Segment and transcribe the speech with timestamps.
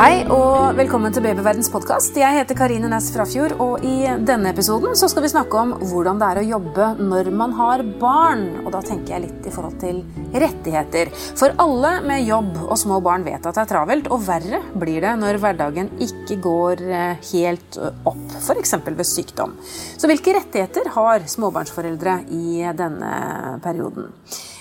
[0.00, 2.14] Hei og velkommen til Babyverdens podkast.
[2.16, 6.16] Jeg heter Karine Næss Frafjord, og i denne episoden så skal vi snakke om hvordan
[6.16, 8.46] det er å jobbe når man har barn.
[8.62, 9.98] Og da tenker jeg litt i forhold til
[10.32, 11.10] rettigheter.
[11.36, 15.04] For alle med jobb og små barn vet at det er travelt, og verre blir
[15.04, 18.72] det når hverdagen ikke går eh, helt opp, f.eks.
[18.86, 19.52] ved sykdom.
[20.00, 23.12] Så hvilke rettigheter har småbarnsforeldre i denne
[23.60, 24.08] perioden?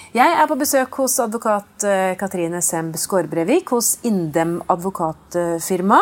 [0.09, 5.99] Jeg er på besøk hos advokat eh, Katrine Semb Skårbrevik hos Indem advokatfirma.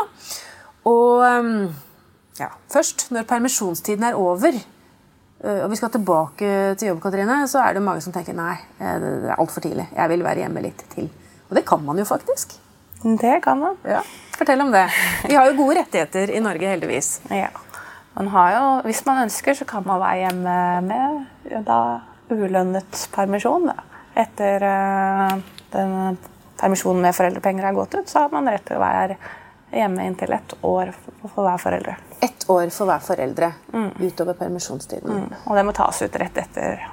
[0.88, 1.65] Og ehm,
[2.39, 7.65] ja, først, når permisjonstiden er over, eh, og vi skal tilbake til jobb, Katrine, så
[7.65, 9.89] er det mange som tenker nei, eh, det er altfor tidlig.
[9.98, 11.12] Jeg vil være hjemme litt til.
[11.49, 12.55] Og det kan man jo faktisk.
[13.03, 13.76] Det kan man.
[13.84, 14.05] Ja.
[14.37, 14.85] Fortell om det.
[15.27, 17.17] Vi har jo gode rettigheter i Norge, heldigvis.
[17.27, 17.51] Ja.
[18.15, 21.81] Man har jo, hvis man ønsker, så kan man være hjemme med da,
[22.31, 23.67] ulønnet permisjon.
[23.67, 23.87] Da
[24.17, 25.35] etter uh,
[25.73, 26.17] den
[26.57, 29.18] permisjonen med foreldrepenger er gått ut, så har man rett til å være
[29.71, 30.93] hjemme inntil ett år
[31.34, 31.98] for hver foreldre.
[32.23, 33.90] Ett år for hver foreldre mm.
[33.99, 35.12] utover permisjonstiden.
[35.12, 35.35] Mm.
[35.43, 36.88] Og det må tas ut rett etter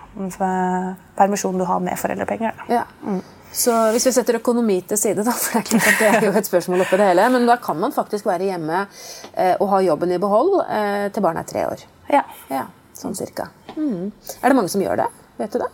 [1.17, 2.67] permisjonen du har med foreldrepenger.
[2.69, 2.83] Ja.
[3.07, 3.23] Mm.
[3.55, 6.49] Så hvis vi setter økonomi til side, da, for det er, det er jo et
[6.49, 10.17] spørsmål oppi det hele, men da kan man faktisk være hjemme eh, og ha jobben
[10.17, 11.85] i behold eh, til barnet er tre år.
[12.11, 12.25] Ja.
[12.51, 12.67] ja
[12.99, 13.49] sånn cirka.
[13.77, 14.11] Mm.
[14.41, 15.11] Er det mange som gjør det?
[15.39, 15.71] Vet du det?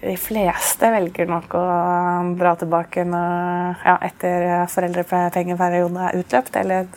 [0.00, 1.64] De fleste velger nok å
[2.38, 6.90] dra tilbake når, ja, etter foreldrepengeperioden er utløpt, eller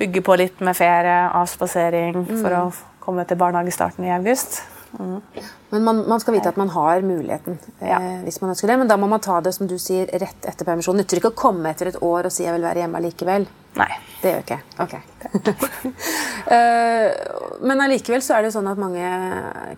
[0.00, 2.38] bygge på litt med ferie, avspasering, mm.
[2.40, 2.62] for å
[3.02, 4.62] komme til barnehagestarten i august.
[4.98, 5.20] Mm.
[5.72, 8.78] Men man, man, skal vite at man har muligheten eh, hvis man ønsker det.
[8.82, 10.98] Men da må man ta det som du sier, rett etter permisjon.
[11.00, 13.48] Nytter ikke å komme etter et år og si jeg vil være hjemme likevel.
[13.80, 13.92] Nei.
[14.22, 14.58] Det gjør ikke.
[14.84, 14.92] Ok.
[16.54, 17.08] eh,
[17.64, 19.08] men allikevel så er det sånn at mange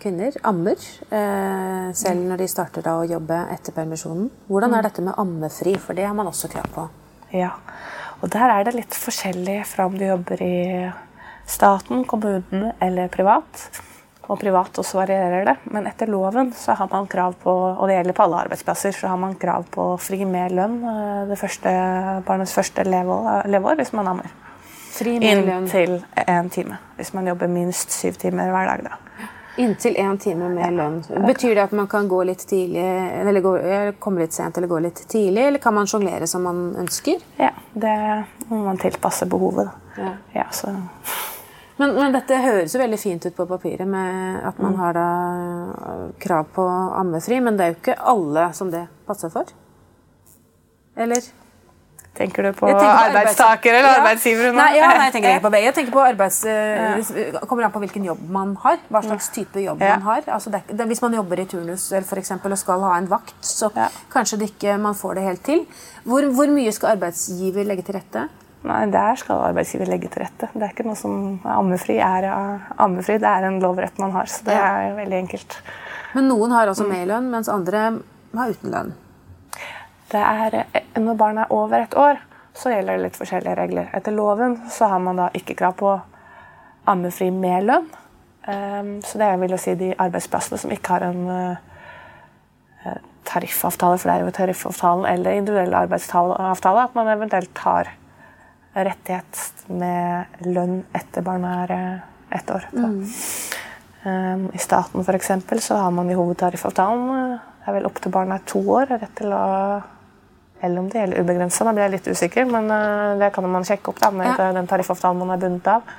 [0.02, 0.74] kvinner ammer
[1.14, 4.28] Eh, selv når de starter da å jobbe etter permisjonen.
[4.48, 4.86] Hvordan er mm.
[4.88, 5.74] dette med ammefri?
[5.80, 6.86] For det har man også krav på.
[7.34, 7.52] Ja,
[8.20, 10.56] og der er det litt forskjellig fra om du jobber i
[11.50, 13.66] staten, kommunen eller privat
[14.28, 15.56] og privat også varierer det.
[15.74, 19.12] Men etter loven så har man krav på, og det gjelder på alle arbeidsplasser, så
[19.12, 21.74] har man krav på fri med lønn eh, det første,
[22.26, 24.32] barnets første leveår, leveår hvis man ammer.
[24.94, 25.48] Fri med?
[25.50, 25.96] Inntil
[26.26, 26.78] én time.
[26.96, 28.84] Hvis man jobber minst syv timer hver dag.
[28.86, 29.28] da.
[29.56, 31.00] Inntil én time med lønn.
[31.26, 32.84] Betyr det at man kan gå litt tidlig,
[33.20, 33.52] eller gå,
[34.02, 37.22] komme litt sent eller gå litt tidlig, eller kan man sjonglere som man ønsker?
[37.38, 37.94] Ja, det
[38.48, 39.70] må man tilpasse behovet.
[39.70, 40.02] Da.
[40.02, 40.12] Ja.
[40.40, 40.74] Ja, så
[41.76, 44.80] men, men, dette høres jo veldig fint ut på papiret med at man mm.
[44.82, 45.06] har da
[45.92, 46.66] øh, krav på
[47.00, 49.50] ammefri, men det er jo ikke alle som det passer for?
[50.94, 51.24] Eller?
[52.14, 53.94] Tenker du på, på arbeidstaker eller ja.
[53.98, 54.52] arbeidsgiver?
[54.54, 55.66] Nei, ja, nei, jeg tenker ikke på begge.
[55.66, 56.36] Jeg tenker på arbeids...
[56.46, 57.40] Øh, ja.
[57.42, 58.78] kommer an på hvilken jobb man har.
[58.86, 59.96] Hva slags type jobb ja.
[59.96, 60.28] man har.
[60.36, 63.34] Altså det, det, hvis man jobber i turnus for eksempel, og skal ha en vakt,
[63.42, 63.72] så
[64.14, 65.66] kanskje det ikke man får det helt til.
[66.06, 68.28] Hvor, hvor mye skal arbeidsgiver legge til rette?
[68.64, 70.48] Nei, Der skal arbeidsgiver legge til rette.
[70.54, 72.26] Det er ikke noe som Ammefri er,
[72.80, 74.30] ammefri, det er en lovrett man har.
[74.30, 75.56] Så det er veldig enkelt.
[76.14, 77.82] Men noen har også med lønn, mens andre
[78.34, 78.94] har uten lønn?
[80.14, 80.56] Det er,
[81.00, 82.20] når barn er over et år,
[82.54, 83.90] så gjelder det litt forskjellige regler.
[83.98, 85.92] Etter loven så har man da ikke krav på
[86.88, 87.88] ammefri med lønn.
[88.48, 94.10] Ehm, så det vil jo si de arbeidsplassene som ikke har en eh, tariffavtale, for
[94.10, 97.90] det er jo tariffavtalen eller individuell arbeidsavtale, at man eventuelt har
[98.74, 102.66] rettighet med lønn etter barnet er eh, ett år.
[102.72, 103.00] Mm.
[104.04, 108.00] Um, I staten for eksempel, så har man i hovedtariffavtalen eh, det er vel opp
[108.04, 109.44] til barnet er to år rett til å
[110.64, 113.66] Eller om det gjelder ubegrensa, da blir jeg litt usikker, men uh, det kan man
[113.68, 114.46] sjekke opp da, med ja.
[114.56, 115.90] den tariffavtalen man er bundet av.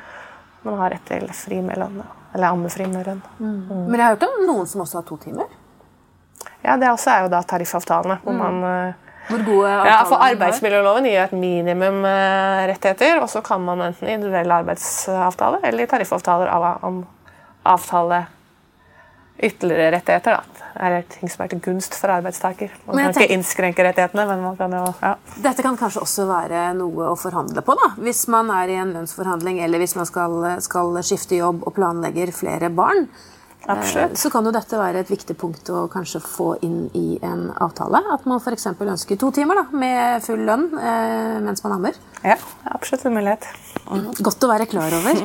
[0.65, 1.99] Man har rett til fri med lønn.
[2.33, 3.21] Eller ammefri med lønn.
[3.37, 3.59] Mm.
[3.69, 3.83] Mm.
[3.83, 5.51] Men jeg har hørt om noen som også har to timer?
[6.63, 8.17] Ja, det også er jo da tariffavtalene.
[8.23, 8.41] hvor mm.
[8.41, 13.19] man uh, hvor gode ja, for Arbeidsmiljøloven gir et minimum uh, rettigheter.
[13.23, 17.03] Og så kan man enten i individuell arbeidsavtale eller i tariffavtaler av,
[17.65, 18.25] avtale
[19.35, 20.37] ytterligere rettigheter.
[20.37, 20.65] Da.
[20.75, 22.71] Det er ting som er til gunst for arbeidstaker.
[22.85, 25.13] Man kan tenker, ikke innskrenke rettighetene, men man kan jo ja.
[25.43, 27.91] Dette kan kanskje også være noe å forhandle på, da.
[27.99, 32.31] Hvis man er i en lønnsforhandling, eller hvis man skal, skal skifte jobb og planlegger
[32.35, 33.09] flere barn.
[33.65, 34.11] Absolutt.
[34.11, 37.47] Eh, så kan jo dette være et viktig punkt å kanskje få inn i en
[37.63, 38.01] avtale.
[38.13, 38.67] At man f.eks.
[38.73, 41.99] ønsker to timer da, med full lønn eh, mens man ammer.
[42.25, 42.37] Ja,
[42.71, 43.47] absolutt en mulighet.
[43.85, 44.07] Mm.
[44.25, 45.21] Godt å være klar over.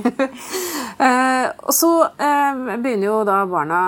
[1.06, 3.80] eh, og så eh, begynner jo da barna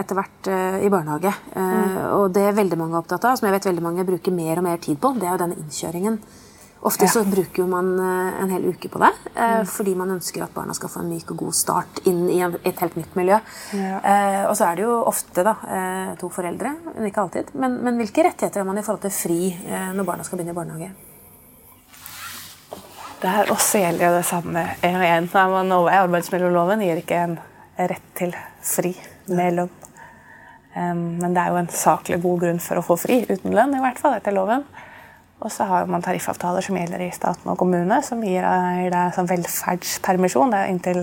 [0.00, 1.32] etter hvert eh, i barnehage.
[1.54, 1.98] Eh, mm.
[2.18, 4.68] Og det er veldig mange opptatt av, som jeg vet veldig mange bruker mer og
[4.68, 6.22] mer tid på, det er jo denne innkjøringen.
[6.82, 7.08] Ofte ja.
[7.08, 9.66] så bruker man eh, en hel uke på det eh, mm.
[9.68, 12.80] fordi man ønsker at barna skal få en myk og god start inn i et
[12.80, 13.36] helt nytt miljø.
[13.76, 13.98] Ja.
[14.00, 15.54] Eh, og så er det jo ofte da,
[16.20, 17.52] to foreldre, men ikke alltid.
[17.52, 19.52] Men, men, hvilke rettigheter har man i forhold til fri
[19.92, 20.90] når barna skal begynne i barnehage?
[23.20, 25.28] Der også gjelder jo det samme en.
[26.00, 27.40] Arbeidsmiljøloven gir ikke en
[27.76, 28.32] rett til
[28.64, 28.94] fri
[29.28, 29.74] med lønn.
[30.72, 33.82] Men det er jo en saklig god grunn for å få fri uten lønn, i
[33.84, 34.64] hvert fall etter loven.
[35.40, 39.30] Og så har man tariffavtaler som gjelder i staten og kommune, som gir deg sånn
[39.30, 40.52] velferdspermisjon.
[40.52, 41.00] Det er inntil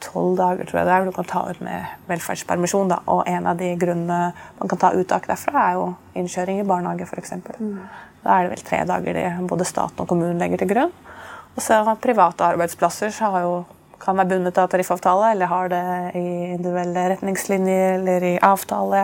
[0.00, 2.92] tolv dager tror jeg det er, du kan ta ut med velferdspermisjon.
[2.92, 3.00] Da.
[3.10, 4.20] Og en av de grunnene
[4.60, 7.34] man kan ta uttak derfra, er jo innkjøring i barnehage f.eks.
[7.58, 7.74] Mm.
[8.24, 10.94] Da er det vel tre dager det både staten og kommunen legger til grunn.
[11.56, 13.54] Og så private arbeidsplasser så har jo
[14.00, 15.84] kan være bundet av tariffavtale, eller har det
[16.16, 19.02] i individuelle retningslinjer eller i avtale.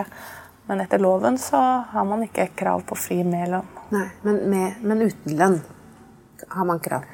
[0.65, 1.59] Men etter loven så
[1.91, 3.76] har man ikke krav på fri lønn.
[3.93, 5.61] Nei, men, med, men uten lønn
[6.47, 7.05] har man krav?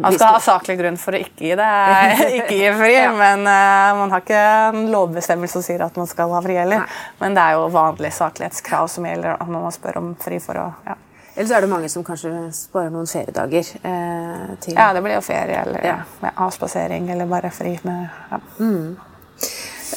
[0.00, 1.68] Man skal ha saklig grunn for å ikke gi det,
[2.38, 3.10] ikke gi fri, ja.
[3.12, 4.40] men uh, man har ikke
[4.70, 6.86] en lovbestemmelse som sier at man skal ha fri heller.
[7.20, 10.66] Men det er jo vanlige saklighetskrav som gjelder når man spør om fri for å
[10.88, 10.96] ja.
[11.34, 13.68] Eller så er det mange som kanskje sparer noen feriedager.
[13.86, 15.98] Eh, til Ja, det blir jo ferie eller ja.
[16.20, 18.40] Ja, avspasering eller bare fri med ja.
[18.58, 18.96] Mm.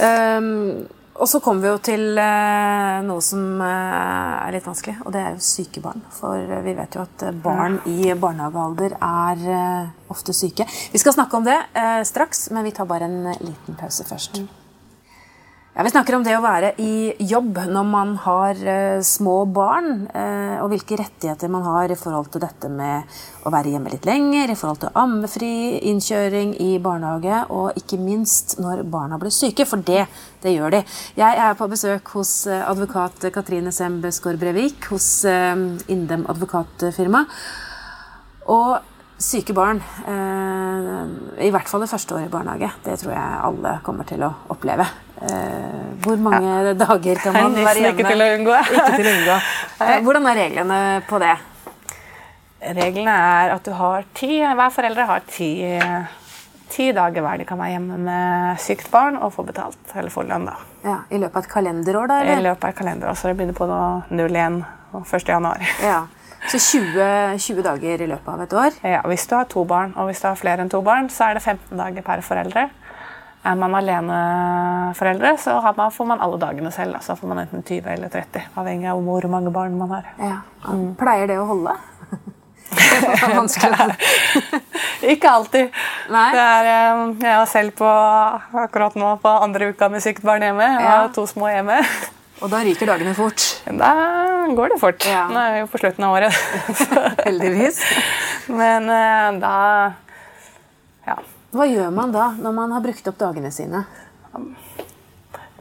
[0.04, 5.13] Um, og så kommer vi jo til eh, noe som eh, er litt vanskelig, og
[5.13, 6.01] det er jo syke barn.
[6.15, 9.45] For eh, vi vet jo at barn i barnehagealder er
[10.13, 10.65] ofte syke.
[10.65, 11.60] Vi skal snakke om det
[12.10, 14.42] straks, men vi tar bare en liten pause først.
[15.75, 20.04] Ja, Vi snakker om det å være i jobb når man har uh, små barn,
[20.14, 24.06] uh, og hvilke rettigheter man har i forhold til dette med å være hjemme litt
[24.06, 29.66] lenger, i forhold til ammefri, innkjøring i barnehage, og ikke minst når barna blir syke,
[29.66, 30.04] for det,
[30.44, 30.81] det gjør de.
[31.18, 37.24] Jeg er på besøk hos uh, advokat Katrine Sembe Skårbrevik hos Indem advokatfirma.
[38.54, 38.78] Og
[39.18, 39.80] syke barn,
[41.42, 44.34] i hvert fall det første året i barnehage, det tror jeg alle kommer til å
[44.54, 44.86] oppleve.
[45.24, 46.74] Eh, hvor mange ja.
[46.75, 47.94] dager kan man være hjemme?
[48.00, 48.58] Ikke til å unngå.
[48.98, 49.38] til å unngå.
[50.08, 51.36] Hvordan er reglene på det?
[52.64, 55.50] Reglene er at du har ti, hver forelder har ti,
[56.72, 60.24] ti dager hver de kan være hjemme med sykt barn og få betalt eller få
[60.28, 60.48] lønn.
[60.48, 60.56] da.
[60.84, 62.08] Ja, I løpet av et kalenderår?
[62.12, 62.20] da?
[62.24, 62.40] Eller?
[62.40, 64.62] I løpet av et kalenderår, så det begynner på 01
[64.94, 65.34] og 1.
[65.36, 65.64] januar.
[65.92, 66.02] Ja.
[66.52, 68.74] Så 20, 20, dager i løpet av et år?
[68.84, 71.30] Ja, Hvis du har to barn, og hvis du har flere enn to barn, så
[71.30, 72.66] er det 15 dager per foreldre.
[73.44, 76.95] Er man aleneforeldre, så man, får man alle dagene selv.
[77.04, 80.07] Så får man enten 20 eller 30, avhengig av hvor mange barn man har.
[80.19, 80.38] Ja.
[80.69, 80.94] Mm.
[81.00, 81.75] Pleier det å holde?
[85.13, 85.75] ikke alltid.
[86.10, 87.90] Er, eh, jeg var selv på,
[88.63, 90.68] akkurat nå på andre uka med sykt barn hjemme.
[90.80, 91.81] Jeg har to små hjemme.
[92.44, 93.44] Og da ryker dagene fort?
[93.68, 93.92] Da
[94.56, 95.06] går det fort.
[95.07, 95.28] Ja.
[95.31, 96.34] Nå er vi jo på slutten av året.
[97.28, 97.84] Heldigvis.
[98.51, 99.54] Men eh, da.
[101.54, 103.84] Hva gjør man da, når man har brukt opp dagene sine?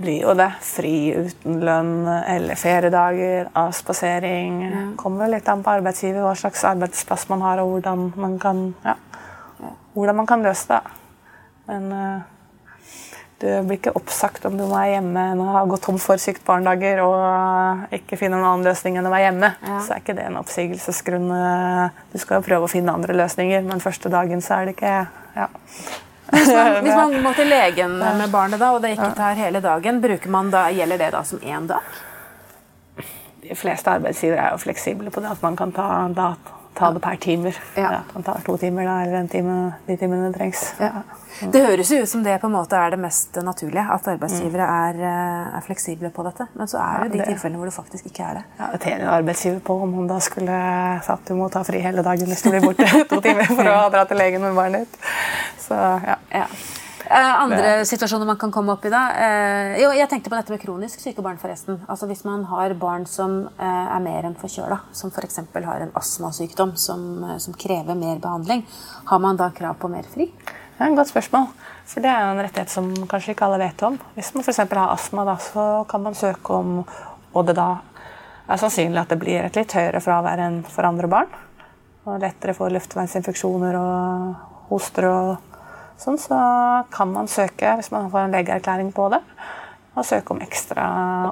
[0.00, 0.48] Blir jo det.
[0.64, 4.58] Fri uten lønn eller feriedager, avspasering.
[4.64, 4.84] Ja.
[5.00, 8.96] Kommer litt an på arbeidsgiver, hva slags arbeidsplass man har, og hvordan man kan, ja,
[9.92, 10.80] hvordan man kan løse det.
[11.68, 12.24] Men uh,
[13.42, 16.20] du blir ikke oppsagt om du må være hjemme når du har gått tom for
[16.22, 19.52] sykt barnedager og ikke finner noen annen løsning enn å være hjemme.
[19.60, 19.80] Ja.
[19.84, 21.32] Så er ikke det en oppsigelsesgrunn.
[22.14, 24.94] Du skal jo prøve å finne andre løsninger, men første dagen så er det ikke
[25.36, 25.48] ja.
[26.32, 29.60] Hvis man, hvis man, må til legen med barnet da, og det ikke tar hele
[29.64, 30.00] dagen,
[30.32, 32.00] man da, gjelder det da som én dag?
[33.42, 35.32] De fleste arbeidsgivere er jo fleksible på det.
[35.34, 36.34] At man kan ta, da,
[36.74, 37.56] ta det per timer.
[37.76, 38.00] Ja.
[38.14, 40.62] man tar to timer da, eller en time, de timene det trengs.
[40.80, 41.02] Ja.
[41.52, 44.66] Det høres jo ut som det på en måte er det mest naturlige, at arbeidsgivere
[44.66, 44.74] mm.
[44.88, 46.46] er, eh, er fleksible på dette.
[46.58, 48.44] Men så er det jo de tilfellene hvor det faktisk ikke er det.
[48.58, 50.60] Ja, Det tjener arbeidsgiver på om hun da skulle
[51.06, 53.80] satt du må ta fri hele dagen hvis du blir borte to timer for å
[53.92, 55.10] dra til legen med barnet ditt.
[55.66, 55.78] Så,
[56.32, 56.46] ja.
[57.12, 57.32] Det.
[57.44, 59.02] andre situasjoner man kan komme opp i da?
[59.26, 61.38] Eh, jo, jeg tenkte på dette med kronisk syke barn.
[61.38, 61.80] forresten.
[61.88, 65.40] Altså Hvis man har barn som eh, er mer enn forkjøla, som f.eks.
[65.54, 68.64] har en astmasykdom som, eh, som krever mer behandling,
[69.06, 70.30] har man da krav på mer fri?
[70.32, 71.46] Det er en godt spørsmål.
[71.86, 74.00] For det er jo en rettighet som kanskje ikke alle vet om.
[74.16, 74.64] Hvis man f.eks.
[74.64, 76.84] har astma, da, så kan man søke om
[77.32, 77.78] Og det da
[78.44, 81.30] er sannsynlig at det blir et litt høyere fravær enn for andre barn.
[82.04, 85.51] Og lettere for luftveisinfeksjoner og hoster og
[86.02, 86.38] sånn, så
[86.92, 89.22] kan man søke, hvis man får en legeerklæring på det,
[89.92, 90.84] og søke om ekstra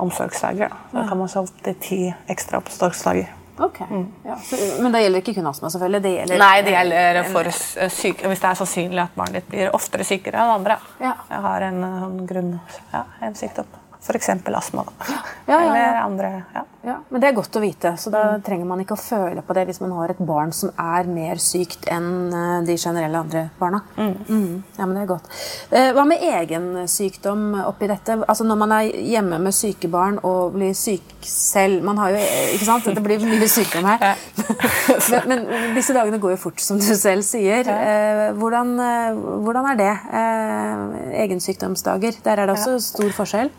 [0.04, 0.72] omsorgsdager.
[0.92, 2.00] Da, kan man så opp til ti
[2.30, 3.36] ekstra omsorgsdager.
[3.60, 4.06] Ok, mm.
[4.24, 5.68] ja, så, Men det gjelder ikke kun astma?
[5.70, 6.02] selvfølgelig?
[6.02, 7.50] Det gjelder, Nei, det gjelder for
[7.92, 10.78] syke, hvis det er sannsynlig at barnet ditt blir oftere sykere enn andre.
[11.02, 11.12] Ja.
[11.28, 12.54] Jeg har en, en grunn,
[12.94, 13.68] ja, en sykdom.
[14.00, 14.30] f.eks.
[14.62, 14.86] astma.
[15.10, 15.18] ja.
[15.58, 16.64] Eller andre ja.
[16.80, 19.52] Ja, men Det er godt å vite, så da trenger man ikke å føle på
[19.56, 23.42] det hvis man har et barn som er mer sykt enn eh, de generelle andre
[23.58, 23.82] barna.
[23.98, 24.62] Mm.
[24.78, 25.28] Ja, men det er godt.
[25.68, 28.16] Eh, Hva med egen sykdom oppi dette?
[28.24, 32.20] Altså Når man er hjemme med syke barn og blir syk selv Man har jo,
[32.54, 32.88] ikke sant?
[32.96, 34.16] Det blir mye sykdom her.
[35.28, 37.68] men, men disse dagene går jo fort, som du selv sier.
[37.68, 38.30] Ja.
[38.40, 39.92] Hvordan, eh, hvordan er det?
[40.16, 42.22] Eh, Egensykdomsdager.
[42.24, 43.52] Der er det også stor forskjell.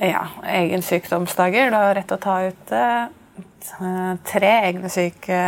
[0.00, 1.70] Ja, egen sykdomsdager.
[1.74, 5.44] Har rett å ta ut uh, tre egne syke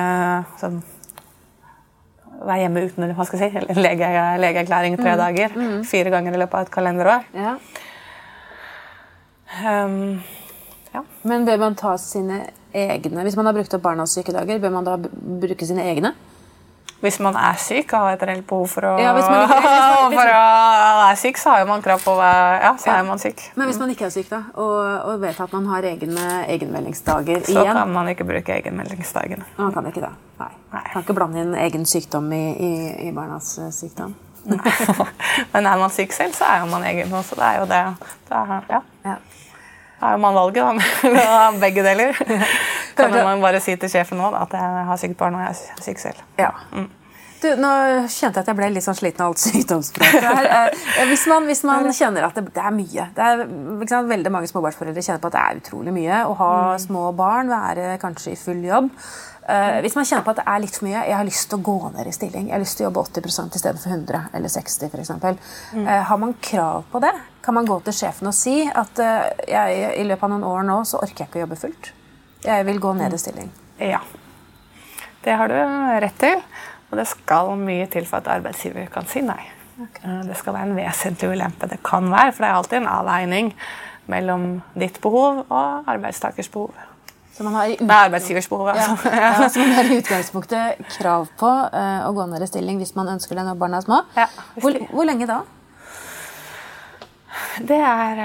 [0.60, 0.82] som
[2.36, 4.08] Være hjemme uten hva skal jeg si, lege,
[4.42, 5.54] legeerklæring tre tre dager.
[5.88, 7.24] Fire ganger i løpet av et kalenderår.
[7.32, 7.54] Ja.
[9.64, 10.18] Um,
[10.92, 11.00] ja.
[11.24, 12.42] Men bør man ta sine
[12.76, 16.12] egne Hvis man har brukt opp barnas sykedager, bør man da bruke sine egne?
[17.00, 19.54] Hvis man er syk og har et reelt behov for å, Ja, hvis man ikke-
[19.60, 22.62] hvis man- hvis for å er syk, så har jo man krav på å være
[22.62, 22.94] Ja, så Ja.
[22.98, 23.42] er man syk.
[23.54, 27.44] Men hvis man ikke er syk, da, og, og vet at man har egne egenmeldingsdager
[27.44, 29.44] Så igjen kan man ikke bruke egenmeldingsdagene.
[29.58, 30.12] Man kan ikke det.
[30.40, 30.48] Nei.
[30.72, 30.82] Nei.
[30.92, 34.14] Kan ikke blande inn egen sykdom i, i, i barnas eh, sykdom.
[35.52, 37.34] Men er man syk selv, så er man egen også.
[37.36, 37.84] Det er jo det.
[38.28, 38.80] det er, ja.
[40.00, 40.72] Har man valget, da.
[41.16, 42.12] med Begge deler.
[42.96, 45.52] Kan man bare si til sjefen nå da, at jeg har sykt barn og jeg
[45.52, 46.22] er syk selv.
[46.40, 46.52] Ja.
[47.42, 47.70] Du, nå
[48.08, 50.48] kjente jeg at jeg ble litt sånn sliten av alt sykdomspratet her.
[50.72, 53.44] Eh, Hvis man, hvis man kjenner at det, det er mye det er,
[53.90, 56.50] sant, Veldig mange småbarnsforeldre kjenner på at det er utrolig mye å ha
[56.80, 58.90] små barn, være kanskje i full jobb.
[59.46, 61.60] Uh, hvis man kjenner på at det er litt for mye, jeg har lyst til
[61.60, 63.92] å gå ned i stilling, jeg har lyst til å jobbe 80 i stedet for
[63.94, 65.38] 100 eller 60 for eksempel.
[65.76, 67.12] Uh, har man krav på det?
[67.46, 70.66] Kan man gå til sjefen og si at uh, jeg, i løpet av noen år
[70.66, 71.92] nå så orker jeg ikke å jobbe fullt?
[72.46, 73.52] Jeg vil gå ned i stilling.
[73.82, 74.02] Ja.
[75.22, 75.56] Det har du
[76.02, 76.42] rett til.
[76.90, 79.42] Og det skal mye til for at arbeidsgiver kan si nei.
[79.76, 80.20] Okay.
[80.24, 81.68] Det skal være en vesentlig ulempe.
[81.68, 83.50] Det kan være, for det er alltid en avveining
[84.10, 84.46] mellom
[84.78, 86.70] ditt behov og arbeidstakers behov.
[87.36, 88.70] Så man har i arbeidsgivers behov.
[88.72, 89.10] Altså.
[89.12, 92.94] Ja, så man har i utgangspunktet krav på eh, å gå ned i stilling hvis
[92.96, 94.00] man ønsker det når barna er små.
[94.16, 94.30] Ja,
[94.62, 95.42] hvor, hvor lenge da?
[97.68, 98.22] Det er,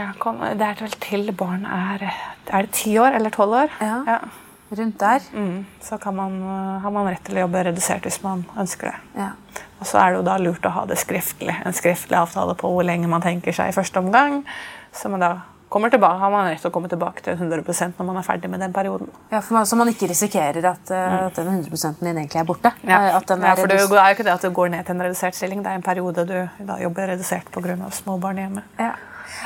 [0.56, 3.76] det er vel til barn er Er det ti år eller tolv år?
[3.84, 4.20] Ja.
[4.72, 5.20] Rundt der?
[5.36, 8.92] Mm, så kan man, øh, har man rett til å jobbe redusert hvis man ønsker
[8.92, 8.98] det.
[9.20, 9.32] Ja.
[9.82, 11.56] Og så er det jo da lurt å ha det skriftlig.
[11.66, 14.44] En skriftlig avtale på hvor lenge man tenker seg i første omgang.
[14.96, 15.32] Så man da
[15.72, 18.50] kommer tilbake, har man rett til å komme tilbake til 100% når man er ferdig
[18.52, 19.08] med den perioden.
[19.32, 21.20] Ja, man, så man ikke risikerer at, mm.
[21.30, 22.74] at den 100 din egentlig er borte?
[22.84, 23.46] Ja, den Mm.
[23.46, 25.36] ja, er for det er jo ikke det at du går ned til en redusert
[25.36, 25.64] stilling.
[25.64, 27.78] Det er en periode du da jobber redusert pga.
[27.92, 28.64] småbarn hjemme.
[28.80, 28.92] ja.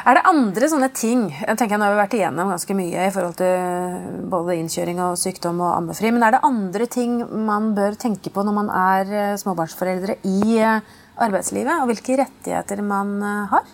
[0.06, 3.14] Er det andre sånne ting jeg tenker Nå har vi vært igjennom ganske mye i
[3.14, 6.12] forhold til både innkjøring og sykdom og ammefri.
[6.16, 10.58] Men er det andre ting man bør tenke på når man er eh, småbarnsforeldre i
[10.60, 10.94] eh,
[11.26, 11.82] arbeidslivet?
[11.82, 13.74] Og hvilke rettigheter man eh, har?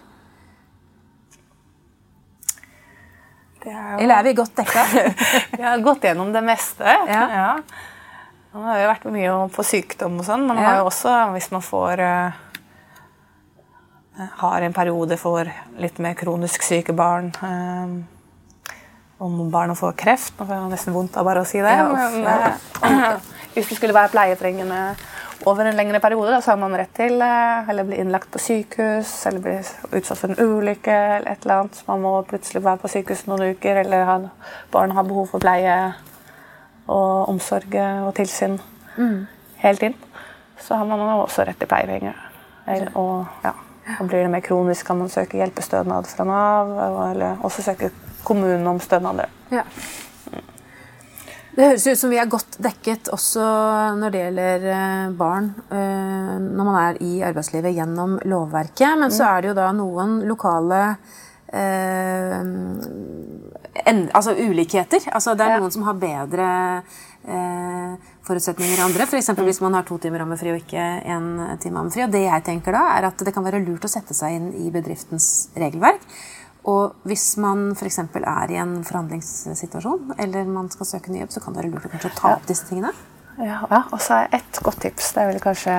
[3.62, 4.86] Det er jo Eller er vi godt dekka?
[5.58, 6.96] Vi har gått gjennom det meste.
[7.08, 7.58] Ja.
[8.52, 10.70] Nå har jo vært mye på sykdom og sånn, men man Ja.
[10.72, 12.40] har jo også, hvis man får eh,
[14.42, 15.48] har en periode for
[15.82, 17.94] litt mer kronisk syke barn eh,
[19.22, 21.74] Om barna får kreft Nå får jeg nesten vondt av bare å si det.
[21.78, 22.52] Ja, men, ja.
[22.88, 24.84] eh, hvis det skulle være pleietrengende
[25.50, 28.42] over en lengre periode, da, så har man rett til eh, eller bli innlagt på
[28.42, 29.56] sykehus eller bli
[29.98, 31.80] utsatt for en ulykke eller et eller annet.
[31.80, 34.20] Så man må plutselig være på sykehus noen uker, eller ha,
[34.74, 35.80] barn har behov for pleie
[36.92, 38.60] og omsorg og tilsyn
[39.64, 39.98] hele tiden.
[40.62, 42.18] Så har man også rett til pleiepenger.
[42.94, 43.54] Og, ja.
[44.00, 46.72] Og blir det mer kronisk, kan man søke hjelpestønad fra Nav,
[47.10, 47.92] eller også søke
[48.24, 49.32] kommunen om stønader.
[49.52, 49.66] Ja.
[51.52, 53.44] Det høres ut som vi er godt dekket også
[54.00, 58.96] når det gjelder eh, barn eh, når man er i arbeidslivet gjennom lovverket.
[59.02, 60.80] Men så er det jo da noen lokale
[61.52, 62.38] eh,
[63.84, 65.04] en, altså ulikheter.
[65.12, 66.48] Altså det er noen som har bedre
[67.28, 67.71] eh,
[68.28, 69.08] forutsetninger enn andre.
[69.08, 69.32] F.eks.
[69.38, 71.32] hvis man har to timer ammefri og ikke én
[71.64, 72.06] time ammefri.
[72.06, 74.52] Og det jeg tenker da, er at det kan være lurt å sette seg inn
[74.62, 76.06] i bedriftens regelverk.
[76.70, 78.04] Og hvis man f.eks.
[78.22, 81.88] er i en forhandlingssituasjon, eller man skal søke ny jobb, så kan det være lurt
[81.90, 82.94] å kanskje ta opp disse tingene.
[83.40, 83.82] Ja, ja.
[83.90, 85.14] Og så er et godt tips.
[85.16, 85.78] Det er vel kanskje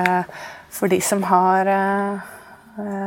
[0.73, 2.31] for de som har eh,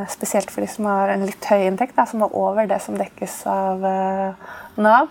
[0.07, 2.95] Spesielt for de som har en litt høy inntekt, da, som er over det som
[2.95, 5.11] dekkes av eh, Nav.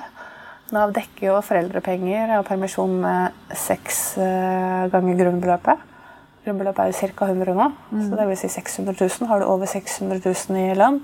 [0.74, 5.84] Nav dekker jo foreldrepenger og permisjon med seks eh, ganger grunnbeløpet.
[6.46, 7.28] Grunnbeløpet er jo ca.
[7.30, 9.30] 100 nå, så det vil si 600 000.
[9.30, 10.98] Har du over 600 000 i lønn,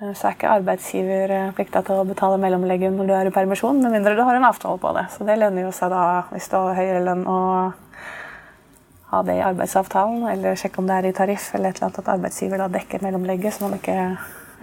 [0.00, 3.34] eh, så er ikke arbeidsgiver eh, plikta til å betale mellomlegget når du er i
[3.34, 5.04] permisjon, med mindre du har en avtale på det.
[5.12, 7.40] Så det lønner jo seg da, hvis du har høyere lønn, å
[9.12, 12.00] ha det i arbeidsavtalen, eller sjekke om det er i tariff, eller et eller annet
[12.00, 13.98] at arbeidsgiver da dekker mellomlegget, så man ikke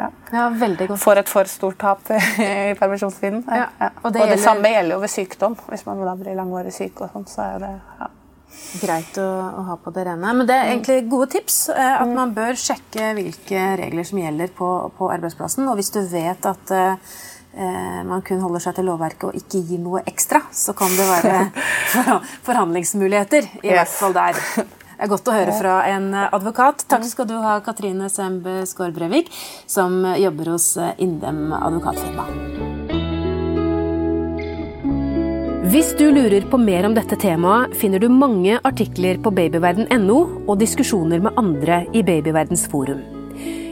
[0.02, 0.08] Ja.
[0.34, 1.00] Ja, veldig godt.
[1.04, 3.44] Får et for stort tap i permisjonstiden.
[3.48, 5.56] Ja, Og og det, det gjelder- samme gjelder jo ved sykdom.
[5.70, 8.10] Hvis man da blir langvarig syk, og sånn, så er det ja.
[8.82, 10.32] Greit å, å ha på det rene.
[10.36, 11.70] Men det er egentlig gode tips.
[11.72, 14.68] eh, At man bør sjekke hvilke regler som gjelder på,
[14.98, 15.70] på arbeidsplassen.
[15.72, 17.14] Og hvis du vet at eh,
[17.56, 21.08] eh, man kun holder seg til lovverket og ikke gir noe ekstra, så kan det
[21.08, 21.40] være
[22.50, 23.48] forhandlingsmuligheter.
[23.64, 23.78] I Yes.
[23.78, 24.44] hvert fall der.
[25.02, 26.84] Det er godt å høre fra en advokat.
[26.86, 29.32] Takk skal du ha, Katrine Sembe Skårbrevik,
[29.66, 32.26] som jobber hos eh, Indem advokatfirma.
[35.74, 40.62] Hvis du lurer på mer om dette temaet, finner du mange artikler på babyverden.no og
[40.62, 43.02] diskusjoner med andre i Babyverdens forum.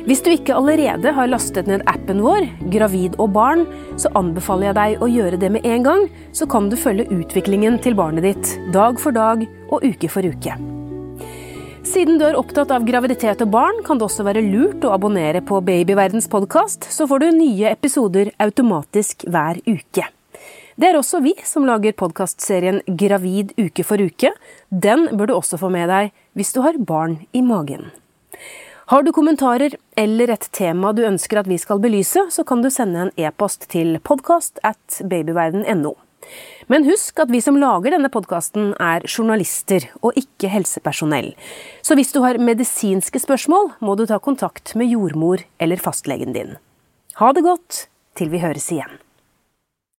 [0.09, 3.67] Hvis du ikke allerede har lastet ned appen vår, Gravid og barn,
[4.01, 7.77] så anbefaler jeg deg å gjøre det med en gang, så kan du følge utviklingen
[7.85, 10.57] til barnet ditt dag for dag og uke for uke.
[11.89, 15.39] Siden du er opptatt av graviditet og barn, kan det også være lurt å abonnere
[15.41, 20.03] på Babyverdens podkast, så får du nye episoder automatisk hver uke.
[20.77, 24.29] Det er også vi som lager podkastserien Gravid uke for uke.
[24.69, 27.89] Den bør du også få med deg hvis du har barn i magen.
[28.93, 32.69] Har du kommentarer eller et tema du ønsker at vi skal belyse, så kan du
[32.69, 35.95] sende en e-post til podkast at babyverden.no.
[36.69, 41.33] Men husk at vi som lager denne podkasten er journalister og ikke helsepersonell.
[41.81, 46.57] Så hvis du har medisinske spørsmål, må du ta kontakt med jordmor eller fastlegen din.
[47.17, 47.87] Ha det godt
[48.19, 48.99] til vi høres igjen.